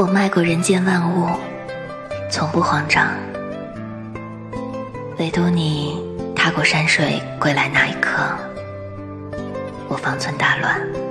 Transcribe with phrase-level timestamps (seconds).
[0.00, 1.28] 我迈过人间万物
[2.30, 3.12] 从不慌张。
[5.18, 6.02] 唯独你
[6.34, 8.22] 踏过山水归来那一刻
[9.88, 11.09] 我方寸大乱。